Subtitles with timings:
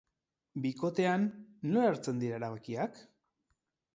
[0.63, 1.27] Bikotean,
[1.75, 2.97] nola hartzen dira erabakiak?